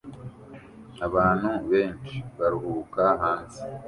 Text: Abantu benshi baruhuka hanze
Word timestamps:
Abantu 1.07 1.49
benshi 1.71 2.15
baruhuka 2.37 3.03
hanze 3.21 3.59